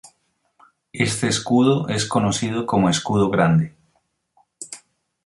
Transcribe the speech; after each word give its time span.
Este 0.93 1.27
escudo 1.27 1.87
es 1.87 2.07
conocido 2.07 2.65
como 2.65 2.89
escudo 2.89 3.29
grande. 3.29 3.75